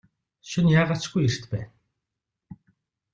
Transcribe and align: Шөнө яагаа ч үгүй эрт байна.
Шөнө 0.49 0.69
яагаа 0.81 0.97
ч 1.01 1.03
үгүй 1.07 1.23
эрт 1.29 1.43
байна. 1.51 1.67